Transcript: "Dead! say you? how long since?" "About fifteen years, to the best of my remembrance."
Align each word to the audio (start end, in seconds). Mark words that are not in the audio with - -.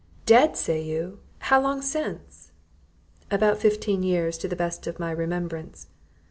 "Dead! 0.25 0.57
say 0.57 0.81
you? 0.81 1.19
how 1.37 1.61
long 1.61 1.79
since?" 1.83 2.49
"About 3.29 3.59
fifteen 3.59 4.01
years, 4.01 4.35
to 4.39 4.47
the 4.47 4.55
best 4.55 4.87
of 4.87 4.97
my 4.97 5.11
remembrance." 5.11 5.89